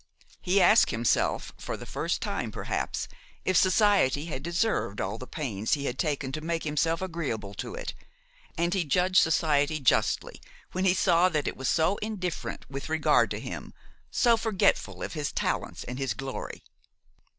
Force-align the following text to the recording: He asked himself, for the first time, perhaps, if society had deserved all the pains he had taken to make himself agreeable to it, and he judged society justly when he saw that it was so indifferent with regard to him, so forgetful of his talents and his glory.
He 0.41 0.59
asked 0.59 0.89
himself, 0.89 1.51
for 1.59 1.77
the 1.77 1.85
first 1.85 2.23
time, 2.23 2.51
perhaps, 2.51 3.07
if 3.45 3.55
society 3.55 4.25
had 4.25 4.41
deserved 4.41 4.99
all 4.99 5.19
the 5.19 5.27
pains 5.27 5.73
he 5.73 5.85
had 5.85 5.99
taken 5.99 6.31
to 6.31 6.41
make 6.41 6.63
himself 6.63 7.03
agreeable 7.03 7.53
to 7.61 7.75
it, 7.75 7.93
and 8.57 8.73
he 8.73 8.83
judged 8.83 9.17
society 9.17 9.79
justly 9.79 10.41
when 10.71 10.85
he 10.85 10.95
saw 10.95 11.29
that 11.29 11.47
it 11.47 11.55
was 11.55 11.69
so 11.69 11.97
indifferent 11.97 12.65
with 12.67 12.89
regard 12.89 13.29
to 13.29 13.39
him, 13.39 13.75
so 14.09 14.37
forgetful 14.37 15.03
of 15.03 15.13
his 15.13 15.31
talents 15.31 15.83
and 15.83 15.99
his 15.99 16.15
glory. 16.15 16.63